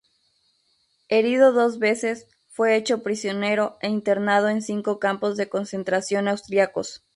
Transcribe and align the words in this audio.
Herido 1.09 1.53
dos 1.53 1.77
veces, 1.77 2.25
fue 2.47 2.75
hecho 2.75 3.03
prisionero 3.03 3.77
e 3.81 3.87
internado 3.89 4.49
en 4.49 4.63
cinco 4.63 4.97
campos 4.97 5.37
de 5.37 5.47
concentración 5.47 6.27
austriacos. 6.27 7.03